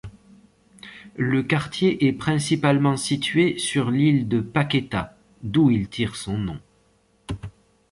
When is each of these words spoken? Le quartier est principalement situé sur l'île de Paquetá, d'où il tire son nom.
Le 1.15 1.43
quartier 1.43 2.07
est 2.07 2.13
principalement 2.13 2.97
situé 2.97 3.59
sur 3.59 3.91
l'île 3.91 4.27
de 4.27 4.41
Paquetá, 4.41 5.15
d'où 5.43 5.69
il 5.69 5.89
tire 5.89 6.15
son 6.15 6.39
nom. 6.39 6.59